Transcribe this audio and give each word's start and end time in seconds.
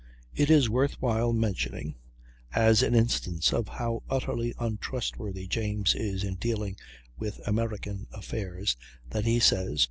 It 0.33 0.49
is 0.49 0.67
worth 0.67 0.99
while 0.99 1.31
mentioning 1.31 1.93
as 2.55 2.81
an 2.81 2.95
instance 2.95 3.53
of 3.53 3.67
how 3.67 4.01
utterly 4.09 4.55
untrustworthy 4.57 5.45
James 5.45 5.93
is 5.93 6.23
in 6.23 6.37
dealing 6.37 6.75
with 7.19 7.39
American 7.47 8.07
affairs, 8.11 8.77
that 9.11 9.25
he 9.25 9.39
says 9.39 9.75
(p. 9.75 9.79